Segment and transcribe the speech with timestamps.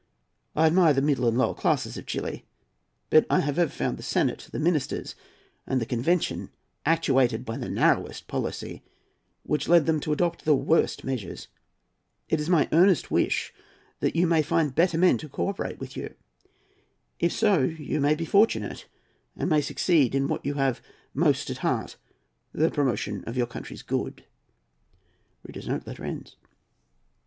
[0.55, 2.43] I admire the middle and lower classes of Chili,
[3.11, 5.13] but I have ever found the senate, the ministers,
[5.67, 6.49] and the convention
[6.87, 8.81] actuated by the narrowest policy,
[9.43, 11.49] which led them to adopt the worst measures.
[12.29, 13.53] It is my earnest wish
[13.99, 16.15] that you may find better men to co operate with you.
[17.19, 18.87] If so, you may be fortunate
[19.35, 20.81] and may succeed in what you have
[21.13, 21.95] most at heart,
[22.53, 24.23] the promotion of your country's good."